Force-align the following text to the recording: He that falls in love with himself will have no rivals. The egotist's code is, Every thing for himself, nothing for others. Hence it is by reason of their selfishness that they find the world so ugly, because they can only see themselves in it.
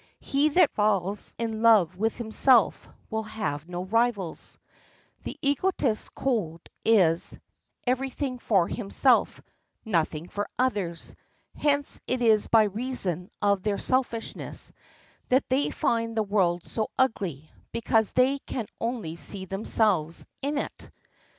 He 0.19 0.49
that 0.49 0.71
falls 0.73 1.35
in 1.37 1.61
love 1.61 1.95
with 1.95 2.17
himself 2.17 2.89
will 3.11 3.21
have 3.21 3.69
no 3.69 3.83
rivals. 3.85 4.57
The 5.21 5.37
egotist's 5.43 6.09
code 6.09 6.71
is, 6.83 7.37
Every 7.85 8.09
thing 8.09 8.39
for 8.39 8.67
himself, 8.67 9.43
nothing 9.85 10.27
for 10.27 10.49
others. 10.57 11.13
Hence 11.55 11.99
it 12.07 12.19
is 12.23 12.47
by 12.47 12.63
reason 12.63 13.29
of 13.43 13.61
their 13.61 13.77
selfishness 13.77 14.73
that 15.29 15.47
they 15.49 15.69
find 15.69 16.17
the 16.17 16.23
world 16.23 16.65
so 16.65 16.89
ugly, 16.97 17.51
because 17.71 18.09
they 18.09 18.39
can 18.39 18.65
only 18.79 19.15
see 19.15 19.45
themselves 19.45 20.25
in 20.41 20.57
it. 20.57 20.89